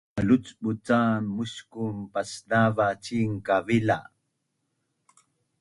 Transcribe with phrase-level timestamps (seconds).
[0.15, 3.99] Malucbut cam muskun pasnava cin kavila